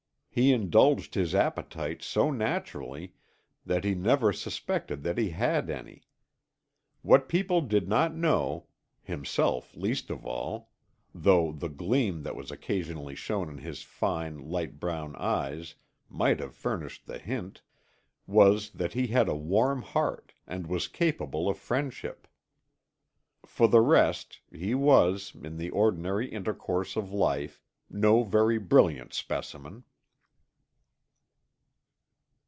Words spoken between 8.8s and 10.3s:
himself least of